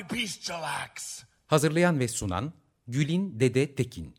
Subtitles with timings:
[0.00, 1.22] Bestial acts.
[1.46, 2.52] Hazırlayan ve sunan
[2.88, 4.14] Gülin Dede Tekin.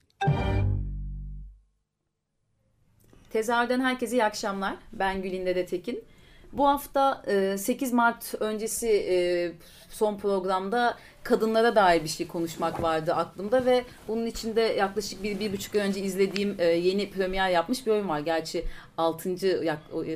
[3.30, 4.76] Tezahürden herkese iyi akşamlar.
[4.94, 6.04] Ben Gülinde de Tekin.
[6.52, 9.16] Bu hafta e, 8 Mart öncesi e,
[9.90, 15.54] son programda kadınlara dair bir şey konuşmak vardı aklımda ve bunun içinde yaklaşık bir, bir
[15.54, 18.20] buçuk ay önce izlediğim e, yeni premier yapmış bir oyun var.
[18.20, 18.66] Gerçi
[18.98, 19.36] 6.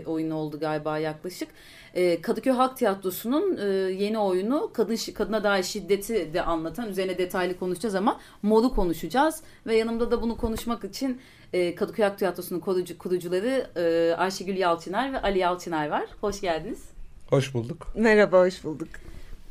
[0.06, 1.50] oyun oldu galiba yaklaşık.
[1.98, 7.60] E, Kadıköy Halk Tiyatrosu'nun e, yeni oyunu kadın kadına dair şiddeti de anlatan üzerine detaylı
[7.60, 11.22] konuşacağız ama modu konuşacağız ve yanımda da bunu konuşmak için
[11.54, 16.06] e, Kadıköy Halk Tiyatrosu'nun kurucu, kurucuları e, Ayşegül Yalçıner ve Ali Yalçıner var.
[16.22, 16.84] Hoş geldiniz.
[17.30, 17.88] Hoş bulduk.
[17.96, 18.88] Merhaba, hoş bulduk.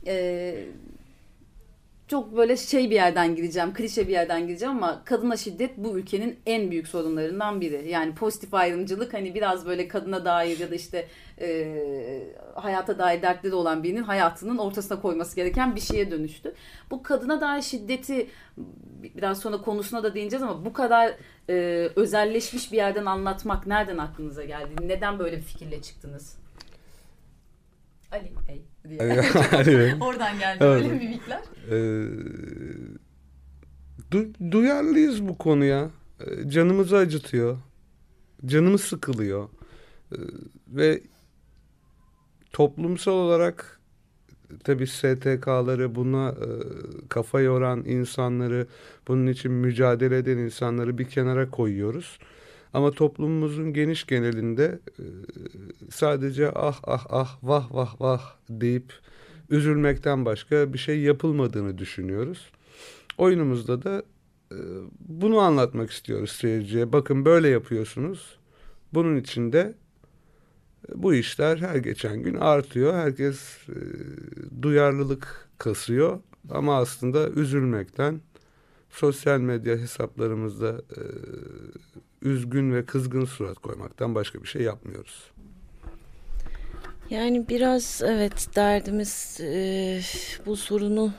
[0.06, 0.64] Ee,
[2.08, 6.38] çok böyle şey bir yerden gireceğim, klişe bir yerden gireceğim ama kadına şiddet bu ülkenin
[6.46, 7.88] en büyük sorunlarından biri.
[7.88, 11.08] Yani pozitif ayrımcılık hani biraz böyle kadına dair ya da işte
[11.40, 16.54] e, hayata dair dertleri olan birinin hayatının ortasına koyması gereken bir şeye dönüştü.
[16.90, 18.26] Bu kadına dair şiddeti
[19.02, 21.14] biraz sonra konusuna da değineceğiz ama bu kadar
[21.48, 21.54] e,
[21.96, 24.70] özelleşmiş bir yerden anlatmak nereden aklınıza geldi?
[24.82, 26.45] Neden böyle bir fikirle çıktınız?
[28.17, 29.95] Ali Bey diye.
[30.00, 30.83] Oradan geldi evet.
[30.83, 31.42] böyle mimikler.
[31.70, 31.75] Ee,
[34.12, 35.91] du- duyarlıyız bu konuya.
[36.20, 37.59] Ee, canımızı acıtıyor.
[38.47, 39.48] Canımız sıkılıyor.
[40.12, 40.17] Ee,
[40.69, 41.00] ve
[42.53, 43.81] toplumsal olarak
[44.64, 46.49] tabii STK'ları buna e,
[47.09, 48.66] kafa yoran insanları,
[49.09, 52.19] bunun için mücadele eden insanları bir kenara koyuyoruz.
[52.76, 55.04] Ama toplumumuzun geniş genelinde e,
[55.91, 58.92] sadece ah ah ah vah vah vah deyip
[59.50, 62.50] üzülmekten başka bir şey yapılmadığını düşünüyoruz.
[63.19, 64.03] Oyunumuzda da
[64.53, 64.59] e,
[65.00, 66.92] bunu anlatmak istiyoruz seyirciye.
[66.92, 68.38] Bakın böyle yapıyorsunuz.
[68.94, 69.75] Bunun için de
[70.88, 72.94] e, bu işler her geçen gün artıyor.
[72.94, 73.58] Herkes
[74.62, 76.20] duyarlılık kasıyor.
[76.50, 78.20] Ama aslında üzülmekten
[78.91, 80.80] sosyal medya hesaplarımızda
[82.22, 85.30] üzgün ve kızgın surat koymaktan başka bir şey yapmıyoruz.
[87.10, 90.00] Yani biraz evet derdimiz e,
[90.46, 91.12] bu sorunu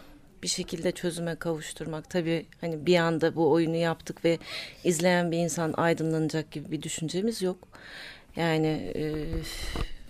[0.43, 2.09] bir şekilde çözüme kavuşturmak.
[2.09, 4.37] Tabii hani bir anda bu oyunu yaptık ve
[4.83, 7.57] izleyen bir insan aydınlanacak gibi bir düşüncemiz yok.
[8.35, 9.13] Yani e,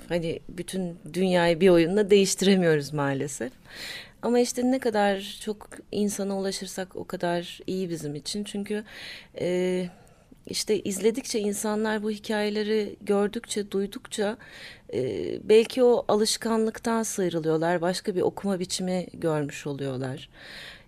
[0.09, 3.51] hani bütün dünyayı bir oyunla değiştiremiyoruz maalesef.
[4.21, 8.43] Ama işte ne kadar çok insana ulaşırsak o kadar iyi bizim için.
[8.43, 8.83] Çünkü
[9.39, 9.89] e,
[10.47, 14.37] işte izledikçe insanlar bu hikayeleri gördükçe, duydukça
[14.93, 14.99] e,
[15.49, 17.81] belki o alışkanlıktan sıyrılıyorlar.
[17.81, 20.29] Başka bir okuma biçimi görmüş oluyorlar.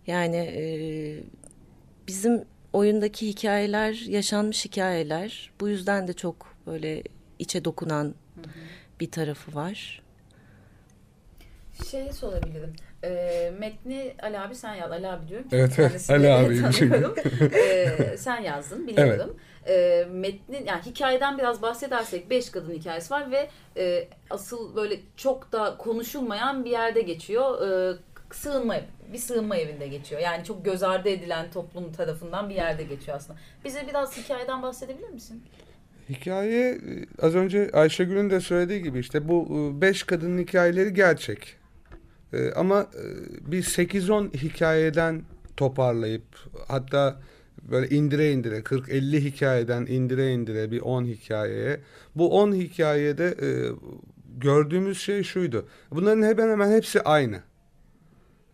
[0.07, 0.63] Yani e,
[2.07, 5.51] bizim oyundaki hikayeler yaşanmış hikayeler.
[5.59, 7.03] Bu yüzden de çok böyle
[7.39, 8.49] içe dokunan hı hı.
[8.99, 10.01] bir tarafı var.
[11.91, 12.73] Şey sorabilirim.
[13.03, 14.91] E, metni Ali abi sen yaz.
[14.91, 15.47] Ali abi diyorum.
[15.51, 16.61] Evet, evet Ali abi.
[17.55, 19.37] e, sen yazdın biliyorum.
[19.65, 20.05] Evet.
[20.05, 25.51] E, metnin yani hikayeden biraz bahsedersek beş kadın hikayesi var ve e, asıl böyle çok
[25.51, 27.67] da konuşulmayan bir yerde geçiyor.
[27.91, 27.97] E,
[28.31, 28.75] sığınma
[29.13, 30.21] bir sığınma evinde geçiyor.
[30.21, 33.39] Yani çok göz ardı edilen toplum tarafından bir yerde geçiyor aslında.
[33.65, 35.43] Bize biraz hikayeden bahsedebilir misin?
[36.09, 36.77] Hikaye
[37.21, 39.47] az önce Ayşegül'ün de söylediği gibi işte bu
[39.81, 41.58] beş kadının hikayeleri gerçek.
[42.33, 45.21] E, ama e, bir 8-10 hikayeden
[45.57, 46.23] toparlayıp
[46.67, 47.21] hatta
[47.71, 51.79] böyle indire indire 40-50 hikayeden indire indire bir 10 hikayeye
[52.15, 53.49] bu 10 hikayede e,
[54.37, 55.67] gördüğümüz şey şuydu.
[55.91, 57.41] Bunların hemen hemen hepsi aynı.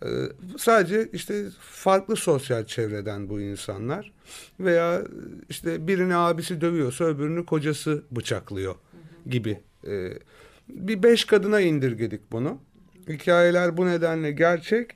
[0.04, 0.10] E,
[0.58, 4.12] sadece işte farklı sosyal çevreden bu insanlar
[4.60, 5.02] veya
[5.50, 8.76] işte birini abisi dövüyorsa öbürünü kocası bıçaklıyor
[9.30, 9.60] gibi.
[9.88, 10.10] E,
[10.70, 12.58] bir beş kadına indirgedik bunu.
[13.10, 14.90] Hikayeler bu nedenle gerçek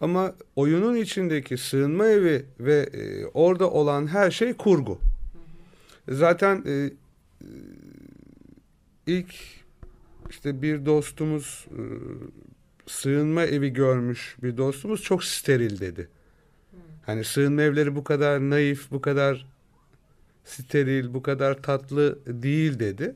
[0.00, 5.00] ama oyunun içindeki sığınma evi ve e, orada olan her şey kurgu.
[6.08, 6.90] Zaten e,
[9.06, 9.34] ilk
[10.30, 11.82] işte bir dostumuz e,
[12.86, 16.08] sığınma evi görmüş bir dostumuz çok steril dedi.
[17.06, 19.46] Hani sığınma evleri bu kadar naif, bu kadar
[20.44, 23.14] steril, bu kadar tatlı değil dedi.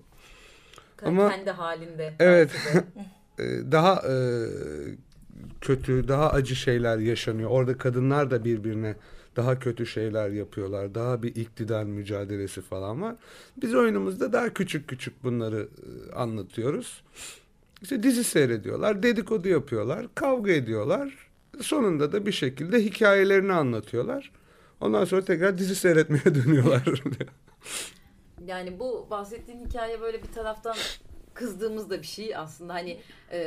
[1.02, 2.14] Ama- kendi halinde.
[2.18, 2.50] Evet.
[3.40, 4.14] e, daha e,
[5.60, 7.50] kötü, daha acı şeyler yaşanıyor.
[7.50, 8.96] Orada kadınlar da birbirine
[9.36, 10.94] daha kötü şeyler yapıyorlar.
[10.94, 13.16] Daha bir iktidar mücadelesi falan var.
[13.62, 17.02] Biz oyunumuzda daha küçük küçük bunları e, anlatıyoruz.
[17.82, 21.30] İşte dizi seyrediyorlar, dedikodu yapıyorlar, kavga ediyorlar.
[21.60, 24.32] Sonunda da bir şekilde hikayelerini anlatıyorlar.
[24.80, 27.02] Ondan sonra tekrar dizi seyretmeye dönüyorlar.
[28.46, 30.76] Yani bu bahsettiğin hikaye böyle bir taraftan
[31.40, 33.00] kızdığımız da bir şey aslında hani
[33.32, 33.38] e,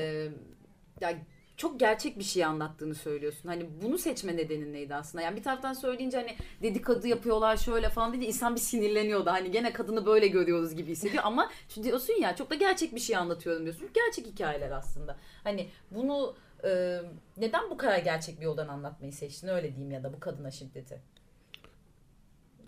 [1.01, 1.17] ya
[1.57, 3.49] çok gerçek bir şey anlattığını söylüyorsun.
[3.49, 5.21] Hani bunu seçme nedenin neydi aslında?
[5.23, 9.29] Yani bir taraftan söyleyince hani dedikodu yapıyorlar şöyle falan dedi insan bir sinirleniyordu.
[9.29, 12.99] Hani gene kadını böyle görüyoruz gibi hissediyor ama şimdi diyorsun ya çok da gerçek bir
[12.99, 13.89] şey anlatıyorum diyorsun.
[13.93, 15.17] Gerçek hikayeler aslında.
[15.43, 17.01] Hani bunu e,
[17.37, 21.01] neden bu kadar gerçek bir yoldan anlatmayı seçtin öyle diyeyim ya da bu kadına şiddeti.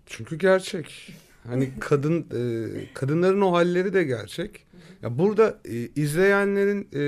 [0.06, 1.14] Çünkü gerçek.
[1.48, 4.66] Hani kadın e, kadınların o halleri de gerçek.
[5.02, 7.04] Ya burada e, izleyenlerin e,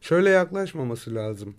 [0.00, 1.54] şöyle yaklaşmaması lazım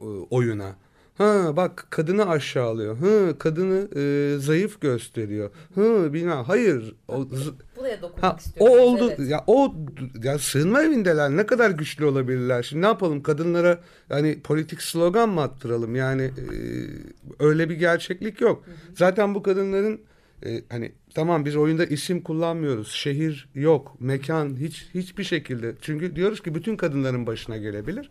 [0.00, 0.76] e, oyuna.
[1.18, 2.96] Ha bak kadını aşağılıyor.
[2.96, 5.50] Ha kadını e, zayıf gösteriyor.
[5.74, 6.94] Ha bina hayır.
[7.08, 7.26] O,
[7.76, 8.78] Buraya dokunmak Ha, o istiyorum.
[8.78, 9.30] oldu Evet.
[9.30, 9.74] ya o
[10.22, 12.62] ya sığınma evindeler ne kadar güçlü olabilirler.
[12.62, 13.80] Şimdi ne yapalım kadınlara
[14.10, 15.96] yani politik slogan mı attıralım?
[15.96, 16.56] Yani e,
[17.38, 18.64] öyle bir gerçeklik yok.
[18.96, 20.00] Zaten bu kadınların
[20.46, 22.92] e, hani tamam biz oyunda isim kullanmıyoruz.
[22.92, 25.74] Şehir yok, mekan hiç hiçbir şekilde.
[25.80, 28.10] Çünkü diyoruz ki bütün kadınların başına gelebilir.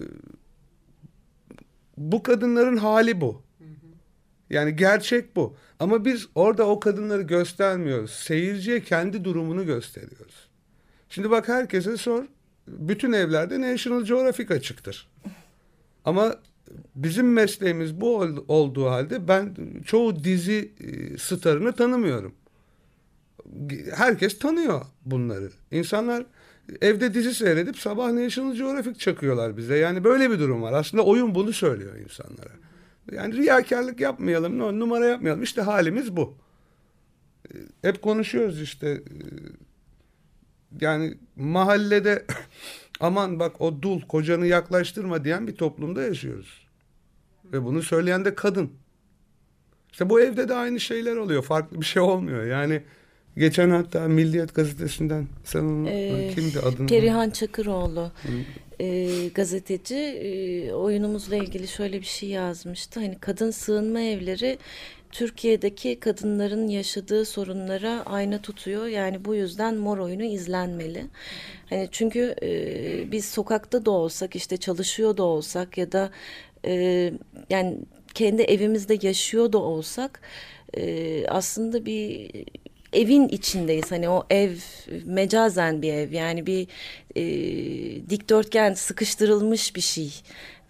[0.00, 0.02] E,
[1.96, 3.42] bu kadınların hali bu.
[4.50, 5.56] Yani gerçek bu.
[5.80, 8.10] Ama biz orada o kadınları göstermiyoruz.
[8.10, 10.48] Seyirciye kendi durumunu gösteriyoruz.
[11.08, 12.24] Şimdi bak herkese sor.
[12.68, 15.08] Bütün evlerde National Geographic açıktır.
[16.04, 16.36] Ama
[16.94, 22.34] bizim mesleğimiz bu ol- olduğu halde ben çoğu dizi e, starını tanımıyorum.
[23.94, 25.50] Herkes tanıyor bunları.
[25.70, 26.26] İnsanlar
[26.80, 29.76] evde dizi seyredip sabah National Geographic çakıyorlar bize.
[29.76, 30.72] Yani böyle bir durum var.
[30.72, 32.50] Aslında oyun bunu söylüyor insanlara.
[33.12, 35.42] Yani riyakarlık yapmayalım, numara yapmayalım.
[35.42, 36.34] İşte halimiz bu.
[37.54, 39.02] Ee, Hep konuşuyoruz işte.
[40.80, 42.24] Yani mahallede
[43.00, 46.66] aman bak o dul kocanı yaklaştırma diyen bir toplumda yaşıyoruz.
[47.52, 48.70] Ve bunu söyleyen de kadın.
[49.92, 51.42] İşte bu evde de aynı şeyler oluyor.
[51.42, 52.44] Farklı bir şey olmuyor.
[52.46, 52.82] Yani
[53.36, 56.86] geçen hatta Milliyet gazetesinden sen onu Ee, kimdi adını?
[56.86, 58.12] Perihan Çakıroğlu
[58.80, 63.00] e, gazeteci e, oyunumuzla ilgili şöyle bir şey yazmıştı.
[63.00, 64.58] Hani kadın sığınma evleri
[65.16, 68.86] Türkiye'deki kadınların yaşadığı sorunlara ayna tutuyor.
[68.86, 71.04] Yani bu yüzden mor oyunu izlenmeli.
[71.70, 76.10] Hani çünkü e, biz sokakta da olsak işte çalışıyor da olsak ya da
[76.66, 77.12] e,
[77.50, 77.78] yani
[78.14, 80.20] kendi evimizde yaşıyor da olsak
[80.76, 82.30] e, aslında bir
[82.92, 83.92] evin içindeyiz.
[83.92, 84.56] Hani o ev
[85.04, 86.66] mecazen bir ev yani bir
[87.16, 87.24] e,
[88.10, 90.10] dikdörtgen sıkıştırılmış bir şey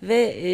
[0.03, 0.51] ve e,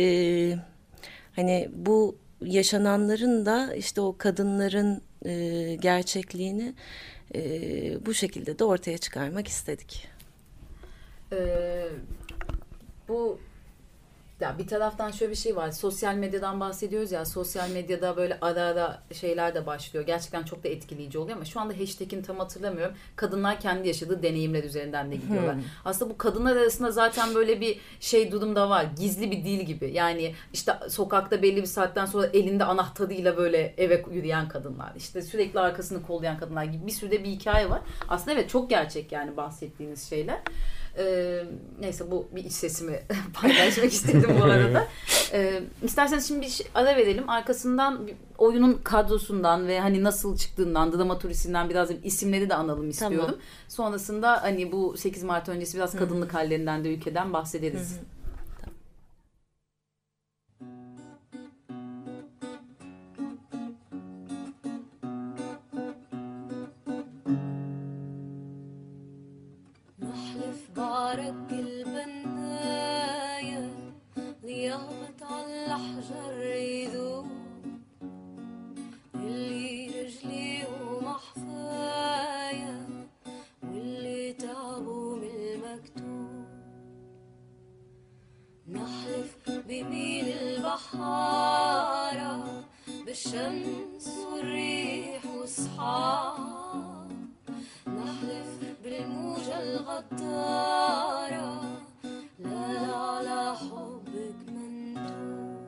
[1.37, 6.75] hani bu yaşananların da işte o kadınların e, gerçekliğini
[7.35, 10.09] e, bu şekilde de ortaya çıkarmak istedik.
[11.33, 11.89] Ee,
[13.09, 13.39] bu
[14.43, 15.71] ya bir taraftan şöyle bir şey var.
[15.71, 17.25] Sosyal medyadan bahsediyoruz ya.
[17.25, 20.06] Sosyal medyada böyle ara ara şeyler de başlıyor.
[20.06, 22.94] Gerçekten çok da etkileyici oluyor ama şu anda hashtag'ini tam hatırlamıyorum.
[23.17, 25.56] Kadınlar kendi yaşadığı deneyimler üzerinden de gidiyorlar.
[25.84, 28.87] Aslında bu kadınlar arasında zaten böyle bir şey durum da var.
[28.99, 29.91] Gizli bir dil gibi.
[29.93, 34.93] Yani işte sokakta belli bir saatten sonra elinde anahtarıyla böyle eve yürüyen kadınlar.
[34.96, 37.81] İşte sürekli arkasını kollayan kadınlar gibi bir sürü de bir hikaye var.
[38.08, 40.39] Aslında evet çok gerçek yani bahsettiğiniz şeyler.
[40.99, 41.44] E,
[41.81, 43.01] neyse bu bir iç sesimi
[43.34, 44.89] paylaşmak istedim bu arada.
[45.32, 47.29] E, isterseniz şimdi bir şey ara verelim.
[47.29, 48.08] Arkasından
[48.39, 53.19] oyunun kadrosundan ve hani nasıl çıktığından, dramaturjisinden biraz isimleri de analım istiyorum.
[53.19, 53.41] Tamam.
[53.69, 56.39] Sonrasında hani bu 8 Mart öncesi biraz kadınlık Hı-hı.
[56.39, 57.91] hallerinden de ülkeden bahsederiz.
[57.91, 58.12] Hı-hı.
[71.13, 73.13] بعرق البناية
[74.43, 77.27] ضياء على الحجر يذوب.
[79.15, 81.97] اللي رجلي ومحفايا
[83.63, 86.45] واللي تعبوا من المكتوب.
[88.69, 91.85] نحلف بميل البحارة
[93.07, 96.52] بالشمس والريح والصحاب
[99.63, 101.51] الغدارة
[102.39, 105.67] لا على حبك مندوب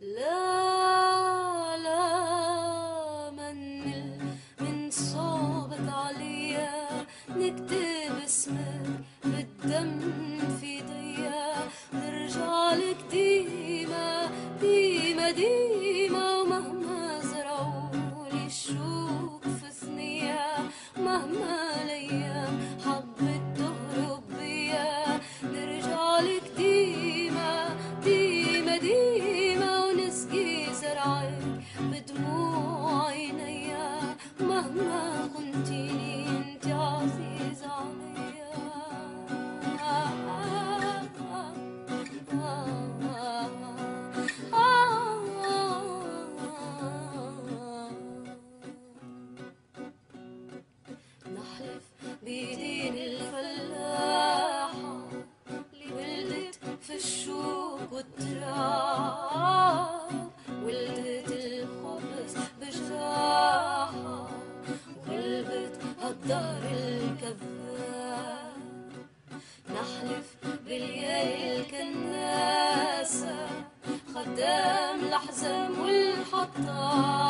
[0.00, 0.63] لا
[76.52, 77.23] Tata.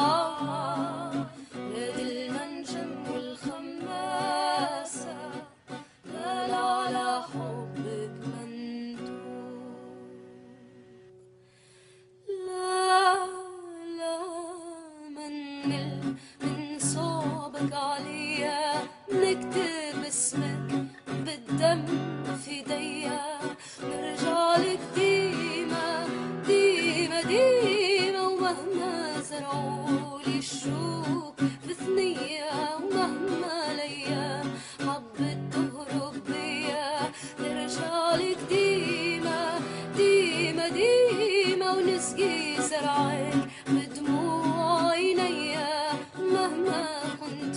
[47.20, 47.52] こん。
[47.52, 47.53] な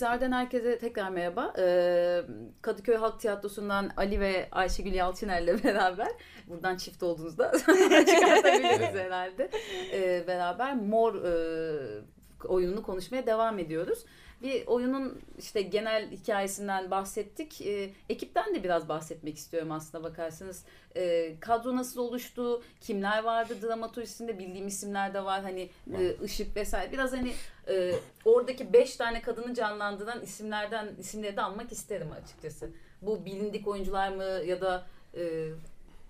[0.00, 1.54] Tezahürden herkese tekrar merhaba.
[1.58, 2.22] Ee,
[2.62, 6.08] Kadıköy Halk Tiyatrosu'ndan Ali ve Ayşegül Yalçıner'le beraber,
[6.46, 7.52] buradan çift olduğunuzda
[8.06, 9.50] çıkartabiliriz herhalde,
[9.92, 12.04] Ee, beraber Mor e,
[12.48, 14.04] oyununu konuşmaya devam ediyoruz.
[14.42, 17.60] Bir oyunun işte genel hikayesinden bahsettik.
[17.60, 20.64] Ee, ekipten de biraz bahsetmek istiyorum aslında bakarsanız.
[20.96, 22.62] Ee, kadro nasıl oluştu?
[22.80, 24.38] Kimler vardı dramaturjisinde?
[24.38, 25.42] Bildiğim isimler de var.
[25.42, 26.92] Hani e, ışık vesaire.
[26.92, 27.32] Biraz hani
[27.68, 27.94] e,
[28.24, 32.70] oradaki beş tane kadını canlandıran isimlerden isimleri de almak isterim açıkçası.
[33.02, 35.48] Bu bilindik oyuncular mı ya da e,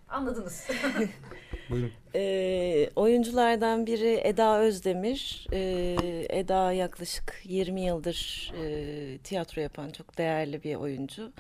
[0.09, 0.67] anladınız.
[1.71, 1.93] Buyurun.
[2.15, 5.47] Ee, oyunculardan biri Eda Özdemir.
[5.53, 11.33] Ee, Eda yaklaşık 20 yıldır e, tiyatro yapan çok değerli bir oyuncu.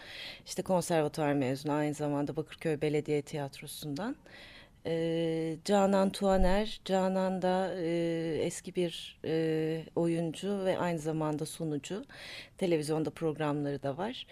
[0.46, 4.16] İşte konservatuvar mezunu aynı zamanda Bakırköy Belediye Tiyatrosu'ndan.
[4.86, 6.80] Ee, Canan Tuaner.
[6.84, 12.04] Canan da e, eski bir e, oyuncu ve aynı zamanda sunucu.
[12.58, 14.26] Televizyonda programları da var.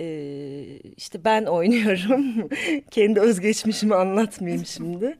[0.00, 0.64] Ee,
[0.96, 2.48] işte ben oynuyorum.
[2.90, 5.18] Kendi özgeçmişimi anlatmayayım şimdi.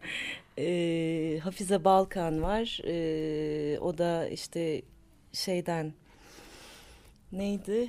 [0.59, 2.81] Ee, Hafize Balkan var.
[2.85, 4.83] Ee, o da işte
[5.33, 5.93] şeyden
[7.33, 7.89] neydi?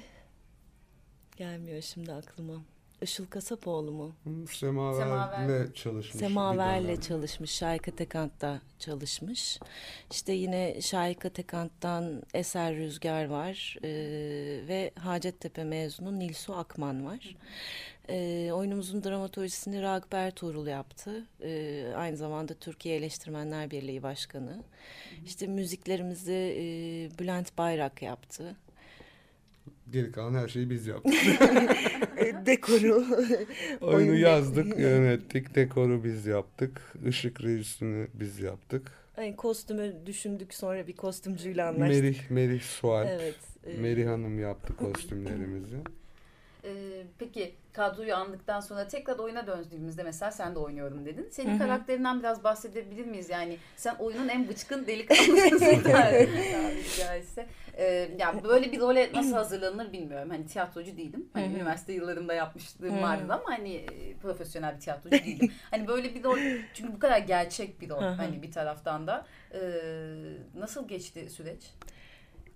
[1.38, 2.54] Gelmiyor şimdi aklıma.
[3.02, 4.16] Işıl Kasapoğlu mu?
[4.52, 5.04] Semaver.
[5.04, 6.20] Semaver'le çalışmış.
[6.20, 9.60] Semaver'le çalışmış, Şahika Tekant'ta çalışmış.
[10.12, 13.90] İşte yine Şahika Tekant'tan Eser Rüzgar var ee,
[14.68, 17.36] ve Hacettepe mezunu Nilsu Akman var.
[18.10, 21.26] Ee, oyunumuzun dramaturjisini Ragıp Ertuğrul yaptı.
[21.44, 24.64] Ee, aynı zamanda Türkiye Eleştirmenler Birliği Başkanı.
[25.26, 26.64] İşte müziklerimizi e,
[27.20, 28.56] Bülent Bayrak yaptı.
[29.90, 31.14] Geri kalan her şeyi biz yaptık.
[32.46, 33.06] Dekoru.
[33.82, 36.82] Oyunu Oyun- yazdık, yönettik, dekoru biz yaptık.
[37.08, 38.92] Işık rejisini biz yaptık.
[39.18, 42.04] Ay, kostümü düşündük sonra bir kostümcüyle anlaştık.
[42.04, 43.08] Merih, Merih Sualp.
[43.10, 43.36] Evet.
[43.64, 45.78] e, Merih Hanım yaptı kostümlerimizi.
[46.64, 51.28] Ee, peki kadroyu andıktan sonra tekrar oyuna döndüğümüzde mesela sen de oynuyorum dedin.
[51.32, 51.58] Senin Hı hı.
[51.58, 53.30] karakterinden biraz bahsedebilir miyiz?
[53.30, 57.48] Yani sen oyunun en bıçkın delikanlısın tabiri caizse.
[57.78, 60.30] Ee, ya böyle bir role nasıl hazırlanır bilmiyorum.
[60.30, 61.30] Hani tiyatrocu değilim.
[61.34, 61.56] Hani Hı hı.
[61.56, 63.02] üniversite yıllarımda yapmışlığım Hı.
[63.02, 65.52] vardı ama hani e, profesyonel bir tiyatrocu değilim.
[65.72, 66.38] hani böyle bir rol
[66.74, 68.14] çünkü bu kadar gerçek bir rol Hı hı.
[68.14, 69.26] hani bir taraftan da.
[69.54, 69.60] Ee,
[70.56, 71.62] nasıl geçti süreç?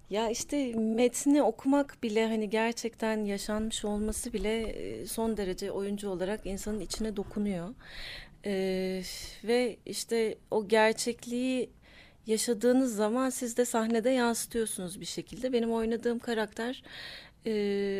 [0.09, 6.45] Ya işte metni okumak bile hani gerçekten yaşanmış olması bile e, son derece oyuncu olarak
[6.45, 7.69] insanın içine dokunuyor.
[8.45, 9.01] Ee,
[9.43, 11.69] ve işte o gerçekliği
[12.27, 15.53] yaşadığınız zaman siz de sahnede yansıtıyorsunuz bir şekilde.
[15.53, 16.83] Benim oynadığım karakter
[17.45, 17.51] e,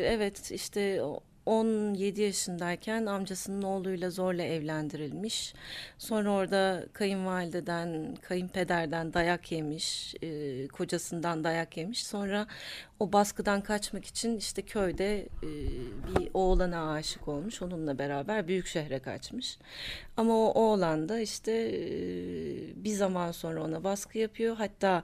[0.06, 1.02] evet işte
[1.46, 5.54] 17 yaşındayken amcasının oğluyla zorla evlendirilmiş.
[5.98, 12.06] Sonra orada kayınvalideden, kayınpederden dayak yemiş, e, kocasından dayak yemiş.
[12.06, 12.46] Sonra
[13.00, 15.50] o baskıdan kaçmak için işte köyde e,
[16.18, 17.62] bir oğlana aşık olmuş.
[17.62, 19.58] Onunla beraber büyük şehre kaçmış.
[20.16, 21.82] Ama o oğlan da işte e,
[22.84, 24.56] bir zaman sonra ona baskı yapıyor.
[24.56, 25.02] Hatta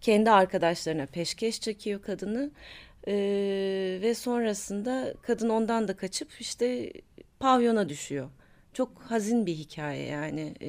[0.00, 2.50] kendi arkadaşlarına peşkeş çekiyor kadını.
[3.08, 6.92] Ee, ve sonrasında kadın ondan da kaçıp işte
[7.40, 8.30] pavyona düşüyor.
[8.72, 10.68] Çok hazin bir hikaye yani e,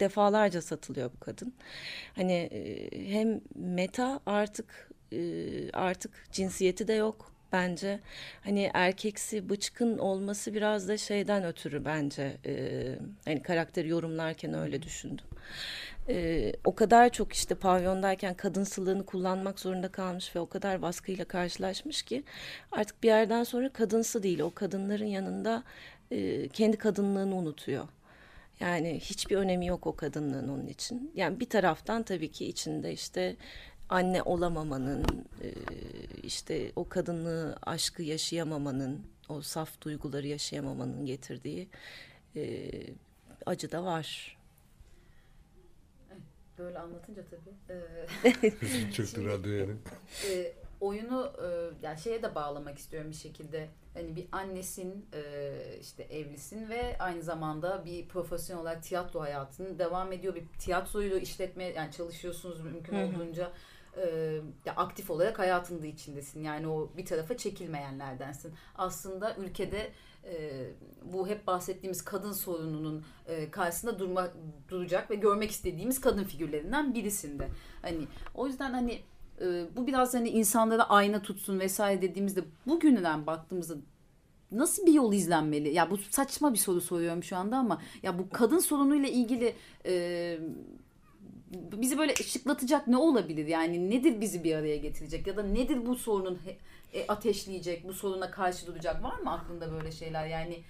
[0.00, 1.54] defalarca satılıyor bu kadın.
[2.16, 5.20] Hani e, hem meta artık e,
[5.72, 8.00] artık cinsiyeti de yok bence.
[8.44, 12.36] Hani erkeksi bıçkın olması biraz da şeyden ötürü bence.
[12.46, 12.82] E,
[13.24, 15.26] hani karakteri yorumlarken öyle düşündüm
[16.10, 22.02] e, o kadar çok işte pavyondayken kadınsılığını kullanmak zorunda kalmış ve o kadar baskıyla karşılaşmış
[22.02, 22.24] ki
[22.72, 25.62] artık bir yerden sonra kadınsı değil o kadınların yanında
[26.10, 27.88] e, kendi kadınlığını unutuyor.
[28.60, 31.12] Yani hiçbir önemi yok o kadınlığın onun için.
[31.14, 33.36] Yani bir taraftan tabii ki içinde işte
[33.88, 35.04] anne olamamanın,
[36.22, 41.68] işte o kadınlığı, aşkı yaşayamamanın, o saf duyguları yaşayamamanın getirdiği
[43.46, 44.39] acı da var.
[46.60, 47.78] Böyle anlatınca tabii.
[48.34, 49.72] E, Çıktı radyo yani.
[50.30, 51.46] E, oyunu e,
[51.86, 53.68] yani şeye de bağlamak istiyorum bir şekilde.
[53.94, 60.12] Hani bir annesin, e, işte evlisin ve aynı zamanda bir profesyonel olarak tiyatro hayatının devam
[60.12, 60.34] ediyor.
[60.34, 63.06] Bir tiyatroyu işletmeye yani çalışıyorsunuz mümkün Hı hı.
[63.06, 63.52] olduğunca
[63.96, 64.06] e,
[64.64, 66.42] ya aktif olarak hayatın da içindesin.
[66.42, 68.54] Yani o bir tarafa çekilmeyenlerdensin.
[68.74, 69.90] Aslında ülkede
[70.24, 70.66] e,
[71.12, 74.28] bu hep bahsettiğimiz kadın sorununun e, karşısında durma,
[74.68, 77.48] duracak ve görmek istediğimiz kadın figürlerinden birisinde.
[77.82, 79.00] Hani o yüzden hani
[79.40, 83.74] e, bu biraz hani insanlara ayna tutsun vesaire dediğimizde bugünden baktığımızda
[84.52, 85.68] nasıl bir yol izlenmeli?
[85.68, 89.54] Ya bu saçma bir soru soruyorum şu anda ama ya bu kadın sorunuyla ilgili
[89.86, 90.38] e,
[91.50, 93.46] bizi böyle ışıklatacak ne olabilir?
[93.46, 96.38] Yani nedir bizi bir araya getirecek ya da nedir bu sorunun
[96.92, 100.26] e, ateşleyecek, bu soruna karşı duracak var mı aklında böyle şeyler?
[100.26, 100.62] Yani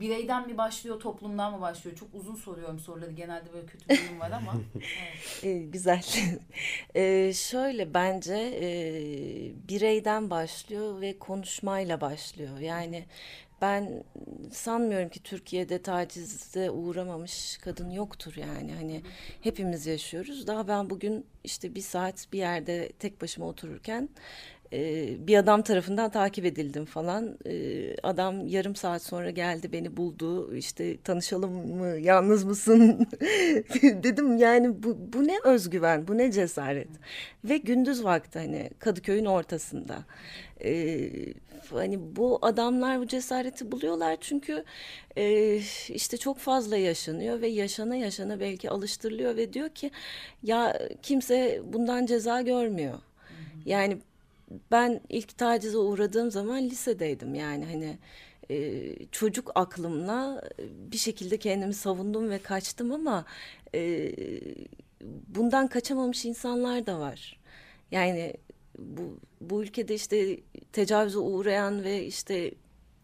[0.00, 1.96] bireyden mi başlıyor, toplumdan mı başlıyor?
[1.96, 3.12] Çok uzun soruyorum soruları.
[3.12, 4.54] Genelde böyle kötü huyum var ama.
[4.74, 5.44] Evet.
[5.44, 6.02] E, güzel.
[6.94, 8.68] E, şöyle bence e,
[9.68, 12.58] bireyden başlıyor ve konuşmayla başlıyor.
[12.58, 13.04] Yani
[13.64, 14.04] ben
[14.52, 18.72] sanmıyorum ki Türkiye'de tacize uğramamış kadın yoktur yani.
[18.74, 19.02] Hani
[19.40, 20.46] hepimiz yaşıyoruz.
[20.46, 24.08] Daha ben bugün işte bir saat bir yerde tek başıma otururken
[24.74, 27.38] e, bir adam tarafından takip edildim falan.
[27.46, 30.54] E, adam yarım saat sonra geldi beni buldu.
[30.54, 31.86] İşte tanışalım mı?
[31.86, 33.08] Yalnız mısın?
[33.82, 36.88] Dedim yani bu, bu ne özgüven, bu ne cesaret.
[37.44, 40.04] Ve gündüz vakti hani Kadıköy'ün ortasında.
[40.64, 41.10] E,
[41.70, 44.64] hani bu adamlar bu cesareti buluyorlar çünkü
[45.16, 45.56] e,
[45.88, 49.90] işte çok fazla yaşanıyor ve yaşana yaşana belki alıştırılıyor ve diyor ki
[50.42, 52.98] ya kimse bundan ceza görmüyor.
[53.66, 53.98] Yani
[54.70, 57.98] ben ilk tacize uğradığım zaman lisedeydim yani hani
[58.50, 60.42] e, çocuk aklımla
[60.92, 63.24] bir şekilde kendimi savundum ve kaçtım ama
[63.74, 64.12] e,
[65.28, 67.40] bundan kaçamamış insanlar da var.
[67.90, 68.34] Yani
[68.78, 70.40] bu bu ülkede işte
[70.72, 72.50] tecavüze uğrayan ve işte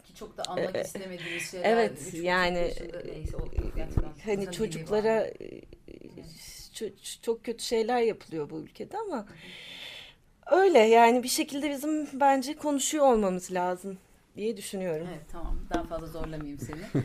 [0.05, 1.73] Ki çok da anmak E, istemediğimiz şeyler.
[1.73, 3.37] evet, üç yani, yaşında neyse,
[4.25, 5.47] hani çocuklara dili var.
[5.47, 5.61] e,
[6.75, 9.27] ço- çok kötü şeyler yapılıyor bu ülkede ama
[10.51, 13.99] öyle yani bir şekilde bizim bence konuşuyor olmamız lazım
[14.37, 15.07] diye düşünüyorum.
[15.11, 17.03] Evet tamam daha fazla zorlamayayım seni.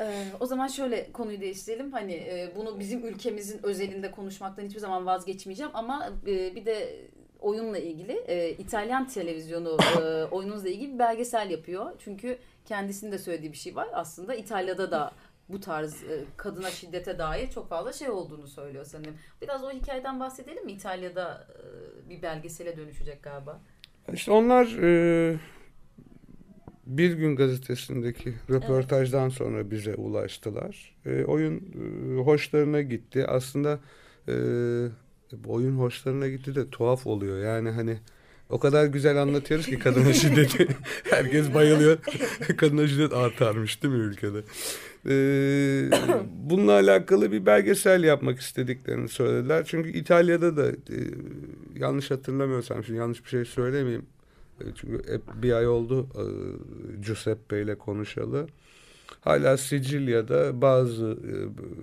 [0.00, 1.92] Ee, o zaman şöyle konuyu değiştirelim.
[1.92, 6.96] Hani e, bunu bizim ülkemizin özelinde konuşmaktan hiçbir zaman vazgeçmeyeceğim ama e, bir de
[7.40, 11.92] oyunla ilgili e, İtalyan televizyonu e, oyununuzla ilgili bir belgesel yapıyor.
[11.98, 13.88] Çünkü kendisinin de söylediği bir şey var.
[13.92, 15.12] Aslında İtalya'da da
[15.48, 19.14] bu tarz e, kadına şiddete dair çok fazla şey olduğunu söylüyor sanırım.
[19.42, 20.72] Biraz o hikayeden bahsedelim mi?
[20.72, 21.46] İtalya'da
[22.06, 23.60] e, bir belgesele dönüşecek galiba.
[24.12, 25.38] İşte onlar e,
[26.86, 30.96] bir gün gazetesindeki röportajdan sonra bize ulaştılar.
[31.06, 33.26] E, oyun e, hoşlarına gitti.
[33.26, 33.78] Aslında
[34.28, 34.34] e,
[35.46, 37.38] oyun hoşlarına gitti de tuhaf oluyor.
[37.38, 37.98] Yani hani
[38.50, 40.68] o kadar güzel anlatıyoruz ki kadına şiddeti.
[41.10, 41.98] Herkes bayılıyor.
[42.56, 44.42] kadına şiddet artarmış değil mi ülkede?
[45.08, 45.14] E,
[46.50, 49.64] bununla alakalı bir belgesel yapmak istediklerini söylediler.
[49.64, 50.98] Çünkü İtalya'da da e,
[51.76, 54.06] yanlış hatırlamıyorsam şimdi yanlış bir şey söylemeyeyim.
[54.60, 56.24] E, Çünkü hep bir ay oldu e,
[57.02, 58.46] Giuseppe ile konuşalı.
[59.20, 61.18] Hala Sicilya'da bazı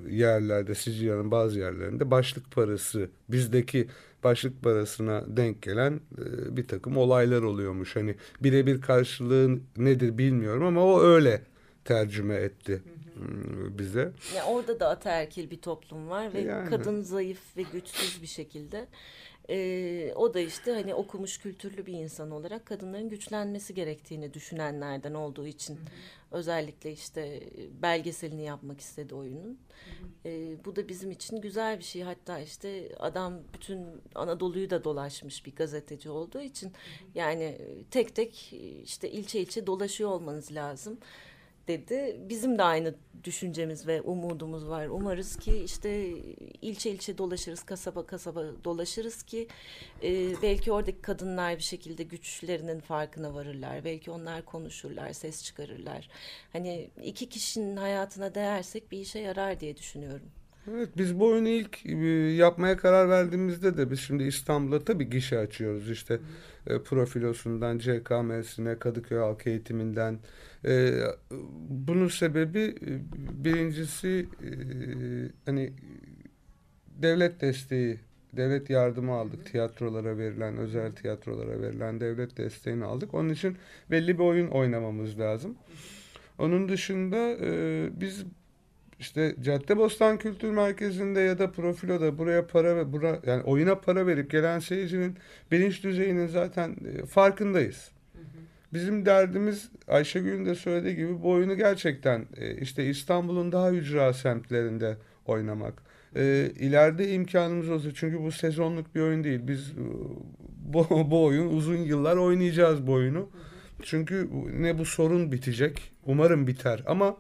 [0.09, 3.88] e, yerlerde, Sicilya'nın bazı yerlerinde başlık parası, bizdeki
[4.23, 7.95] başlık parasına denk gelen e, bir takım olaylar oluyormuş.
[7.95, 11.41] Hani birebir karşılığı nedir bilmiyorum ama o öyle
[11.85, 12.81] tercüme etti
[13.69, 14.12] bize.
[14.36, 16.69] Ya orada da ataerkil bir toplum var ve Yani.
[16.69, 18.88] kadın zayıf ve güçsüz bir şekilde.
[19.49, 25.47] Ee, o da işte hani okumuş kültürlü bir insan olarak kadınların güçlenmesi gerektiğini düşünenlerden olduğu
[25.47, 25.80] için
[26.32, 27.43] özellikle işte
[27.82, 29.60] belgeselini yapmak istedi oyunun.
[30.25, 32.01] Ee, bu da bizim için güzel bir şey.
[32.01, 36.71] Hatta işte adam bütün Anadolu'yu da dolaşmış bir gazeteci olduğu için
[37.15, 40.97] yani tek tek işte ilçe ilçe dolaşıyor olmanız lazım
[41.67, 42.17] dedi.
[42.30, 44.88] Bizim de aynı düşüncemiz ve umudumuz var.
[44.88, 46.08] Umarız ki işte
[46.62, 49.47] ilçe ilçe dolaşırız, kasaba kasaba dolaşırız ki
[50.04, 53.86] e, belki oradaki kadınlar bir şekilde güçlerinin farkına varırlar.
[53.86, 56.10] Belki onlar konuşurlar, ses çıkarırlar.
[56.54, 60.28] Hani iki kişinin hayatına değersek bir işe yarar diye düşünüyorum.
[60.71, 61.95] Evet biz bu oyunu ilk e,
[62.34, 66.19] yapmaya karar verdiğimizde de biz şimdi İstanbul'da tabii gişe açıyoruz işte
[66.67, 70.19] e, profilosundan CKM'sine Kadıköy Halk Eğitiminden
[70.67, 71.01] E,
[71.69, 72.91] bunun sebebi e,
[73.45, 74.49] birincisi e,
[75.45, 75.73] hani
[77.01, 77.99] devlet desteği
[78.34, 79.45] devlet yardımı aldık.
[79.45, 83.13] Tiyatrolara verilen özel tiyatrolara verilen devlet desteğini aldık.
[83.13, 83.58] Onun için
[83.91, 85.56] belli bir oyun oynamamız lazım.
[86.38, 88.25] Onun dışında e, biz
[88.99, 94.32] işte Caddebostan Kültür Merkezi'nde ya da Profilo'da buraya para ve bura, yani oyuna para verip
[94.32, 95.17] gelen seyircinin
[95.51, 97.91] bilinç düzeyinin zaten e, farkındayız.
[98.75, 104.97] Bizim derdimiz Ayşegül'ün de söylediği gibi bu oyunu gerçekten e, işte İstanbul'un daha ücra semtlerinde
[105.25, 105.73] oynamak.
[106.15, 109.39] E, ileride imkanımız olsa çünkü bu sezonluk bir oyun değil.
[109.43, 109.83] Biz e,
[110.49, 113.29] bu, bu oyun uzun yıllar oynayacağız bu oyunu.
[113.81, 115.91] Çünkü ne bu sorun bitecek.
[116.05, 117.17] Umarım biter ama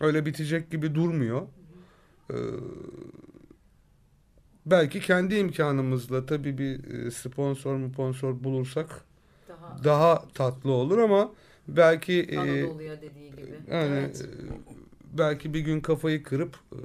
[0.00, 1.42] öyle bitecek gibi durmuyor.
[2.30, 2.34] Ee,
[4.66, 9.09] belki kendi imkanımızla tabii bir e, sponsor mu sponsor bulursak
[9.84, 11.30] Daha tatlı olur ama
[11.68, 13.40] belki e, Anadolu'ya dediği gibi.
[13.70, 14.20] yani Evet.
[14.22, 16.78] e, belki bir gün kafayı kırıp e,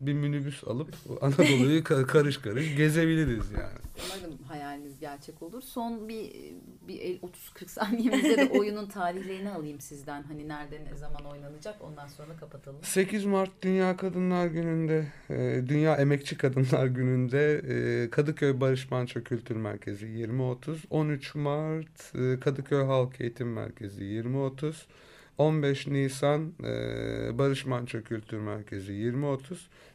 [0.00, 3.78] bir minibüs alıp Anadolu'yu ka- karış karış gezebiliriz yani.
[4.06, 4.31] Umarım
[5.22, 5.62] gerçek olur.
[5.62, 6.32] Son bir
[6.88, 10.22] bir el- 30-40 saniyemizde de oyunun tarihlerini alayım sizden.
[10.22, 12.82] Hani nerede ne zaman oynanacak ondan sonra kapatalım.
[12.82, 19.56] 8 Mart Dünya Kadınlar Günü'nde, e, Dünya Emekçi Kadınlar Günü'nde e, Kadıköy Barış Manço Kültür
[19.56, 24.74] Merkezi 20.30, 13 Mart e, Kadıköy Halk Eğitim Merkezi 20.30,
[25.38, 26.68] 15 Nisan e,
[27.38, 29.38] Barış Manço Kültür Merkezi 20.30,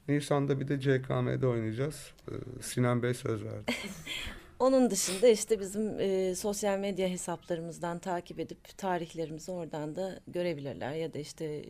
[0.07, 2.11] Nisan'da bir de CKM'de oynayacağız.
[2.27, 3.71] E, Sinan Bey söz verdi.
[4.59, 11.13] Onun dışında işte bizim e, sosyal medya hesaplarımızdan takip edip tarihlerimizi oradan da görebilirler ya
[11.13, 11.63] da işte e,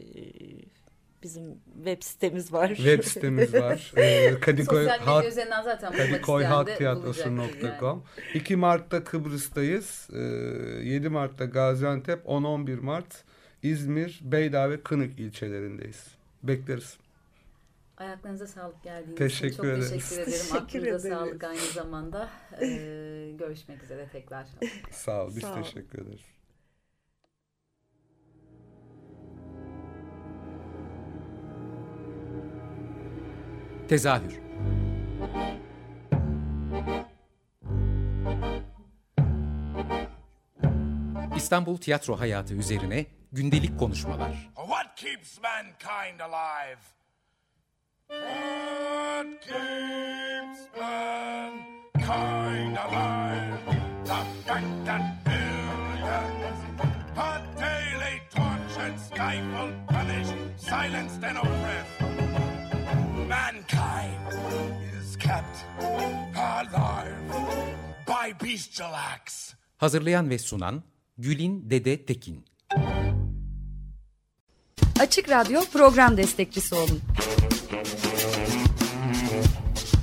[1.23, 1.43] bizim
[1.75, 2.67] web sitemiz var.
[2.67, 3.93] Web sitemiz var.
[3.97, 5.93] E, Kadıköy Sosyal medya Halk üzerinden zaten
[6.43, 8.33] Halk Tiyatrosu.com yani.
[8.33, 10.09] 2 Mart'ta Kıbrıs'tayız.
[10.13, 10.19] Ee,
[10.83, 13.23] 7 Mart'ta Gaziantep, 10-11 Mart
[13.63, 16.07] İzmir, Beydağ ve Kınık ilçelerindeyiz.
[16.43, 16.97] Bekleriz.
[17.97, 19.89] Ayaklarınıza sağlık geldiğiniz Teşekkür için çok ederiz.
[19.89, 20.31] teşekkür ederim.
[20.39, 21.03] Teşekkür Aklınıza ederiz.
[21.29, 22.29] sağlık aynı zamanda.
[22.61, 24.47] Ee, görüşmek üzere tekrar.
[24.91, 25.63] Sağ ol, biz Sağ ol.
[25.63, 26.21] teşekkür ederiz.
[33.87, 34.39] Tezahür
[41.35, 44.49] İstanbul tiyatro hayatı üzerine gündelik konuşmalar.
[44.55, 46.79] What keeps mankind alive?
[48.09, 53.59] What keeps mankind alive?
[54.05, 56.59] The fact that billions
[57.17, 62.01] are daily tortured, stifled, punished, silenced, and oppressed.
[63.27, 64.33] Mankind
[64.99, 65.65] is kept
[66.35, 67.17] alive
[68.07, 69.53] by bestial acts.
[69.77, 70.83] Hazırlayan ve sunan
[71.17, 72.45] Gülin Dede Tekin.
[74.99, 77.01] Açık Radyo program destekçisi olun.